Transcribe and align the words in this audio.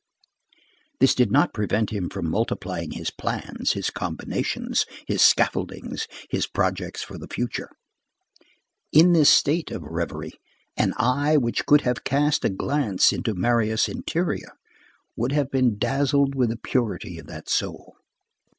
This 0.99 1.13
did 1.13 1.31
not 1.31 1.53
prevent 1.53 1.91
him 1.93 2.09
from 2.09 2.27
multiplying 2.27 2.89
his 2.89 3.11
plans, 3.11 3.73
his 3.73 3.91
combinations, 3.91 4.87
his 5.07 5.21
scaffoldings, 5.21 6.07
his 6.27 6.47
projects 6.47 7.03
for 7.03 7.19
the 7.19 7.27
future. 7.27 7.69
In 8.91 9.13
this 9.13 9.29
state 9.29 9.69
of 9.69 9.83
reverie, 9.83 10.33
an 10.75 10.95
eye 10.97 11.37
which 11.37 11.67
could 11.67 11.81
have 11.81 12.03
cast 12.03 12.43
a 12.43 12.49
glance 12.49 13.13
into 13.13 13.35
Marius' 13.35 13.87
interior 13.87 14.53
would 15.15 15.33
have 15.33 15.51
been 15.51 15.77
dazzled 15.77 16.33
with 16.33 16.49
the 16.49 16.57
purity 16.57 17.19
of 17.19 17.27
that 17.27 17.47
soul. 17.47 17.95